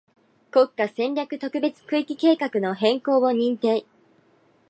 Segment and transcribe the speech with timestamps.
[0.49, 3.85] 国家戦略特別区域計画の変更を認定